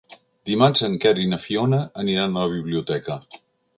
Dimarts 0.49 0.81
en 0.87 0.95
Quer 1.03 1.11
i 1.25 1.29
na 1.33 1.39
Fiona 1.45 1.81
aniran 2.05 2.35
a 2.35 2.47
la 2.47 2.53
biblioteca. 2.55 3.19